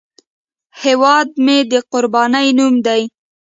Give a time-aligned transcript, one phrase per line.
[0.83, 3.01] هیواد مې د قربانۍ نوم دی